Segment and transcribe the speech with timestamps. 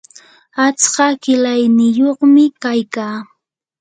[0.67, 3.15] atska qilayniyuqmi kaykaa